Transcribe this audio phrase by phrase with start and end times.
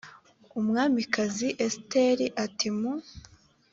[0.59, 2.93] umwamikazi esiteri a ati mu